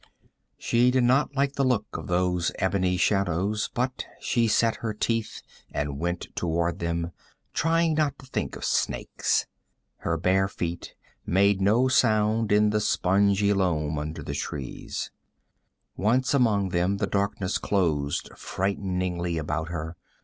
She 0.57 0.89
did 0.89 1.03
not 1.03 1.35
like 1.35 1.53
the 1.53 1.63
look 1.63 1.85
of 1.95 2.07
those 2.07 2.51
ebony 2.57 2.97
shadows, 2.97 3.69
but 3.71 4.03
she 4.19 4.47
set 4.47 4.77
her 4.77 4.95
teeth 4.95 5.43
and 5.69 5.99
went 5.99 6.29
toward 6.35 6.79
them, 6.79 7.11
trying 7.53 7.93
not 7.93 8.17
to 8.17 8.25
think 8.25 8.55
of 8.55 8.65
snakes. 8.65 9.45
Her 9.97 10.17
bare 10.17 10.47
feet 10.47 10.95
made 11.23 11.61
no 11.61 11.87
sound 11.87 12.51
in 12.51 12.71
the 12.71 12.81
spongy 12.81 13.53
loam 13.53 13.99
under 13.99 14.23
the 14.23 14.33
trees. 14.33 15.11
Once 15.95 16.33
among 16.33 16.69
them, 16.69 16.97
the 16.97 17.05
darkness 17.05 17.59
closed 17.59 18.31
frighteningly 18.35 19.37
about 19.37 19.69
her. 19.69 19.97